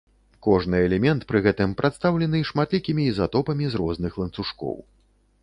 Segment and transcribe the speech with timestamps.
[0.45, 4.77] Кожны элемент пры гэтым прадстаўлены шматлікімі ізатопамі з розных ланцужкоў.